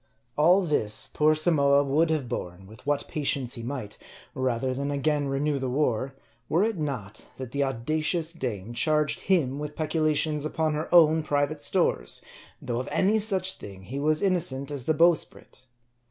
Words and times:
All 0.35 0.63
this, 0.63 1.07
poor 1.13 1.35
Samoa 1.35 1.83
would 1.83 2.09
have 2.09 2.27
borne 2.27 2.65
with 2.65 2.87
what 2.87 3.07
patience 3.07 3.53
he 3.53 3.61
might, 3.61 3.99
rather 4.33 4.73
than 4.73 4.89
again 4.89 5.27
renew 5.27 5.59
the 5.59 5.69
war, 5.69 6.15
were 6.49 6.63
it 6.63 6.79
not, 6.79 7.27
that 7.37 7.51
the 7.51 7.61
audacious 7.63 8.33
dame 8.33 8.73
charged 8.73 9.19
him 9.29 9.59
with 9.59 9.75
peculations 9.75 10.43
upon 10.43 10.73
her 10.73 10.91
own 10.91 11.21
private 11.21 11.61
stores; 11.61 12.19
though 12.59 12.79
of 12.79 12.89
any 12.91 13.19
such 13.19 13.57
thing 13.59 13.83
he 13.83 13.99
was 13.99 14.23
innocent 14.23 14.71
as 14.71 14.85
the 14.85 14.95
bowsprit. 14.95 15.65